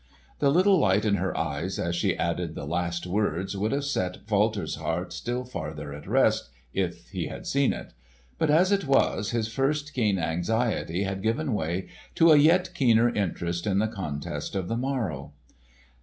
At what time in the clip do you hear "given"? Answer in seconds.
11.21-11.53